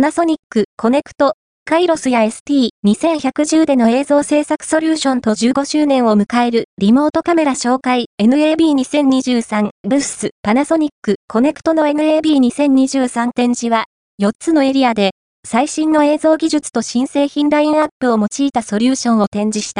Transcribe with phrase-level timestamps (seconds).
[0.00, 1.34] パナソニック、コネクト、
[1.66, 13.84] カイロスや ST2110 での映像制作ソリューションと15周年を迎えるリモートカメラ紹介 NAB2023 ブースパナソニックコネクトの NAB2023 展示は
[14.22, 15.10] 4つのエリアで
[15.46, 19.78] 最新の映像技術と新製品ラインアップを用いたソリューションを展示した。